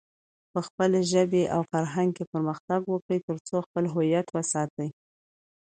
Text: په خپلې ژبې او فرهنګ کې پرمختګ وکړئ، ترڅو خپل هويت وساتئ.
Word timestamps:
په 0.51 0.59
خپلې 0.67 0.99
ژبې 1.11 1.43
او 1.55 1.61
فرهنګ 1.71 2.09
کې 2.17 2.25
پرمختګ 2.33 2.81
وکړئ، 2.87 3.19
ترڅو 3.27 3.55
خپل 3.67 3.83
هويت 3.93 4.27
وساتئ. 4.35 4.89